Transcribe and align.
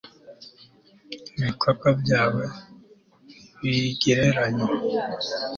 ibikorwa 1.39 1.87
byawe 2.01 2.43
ntibigereranywa 3.59 4.67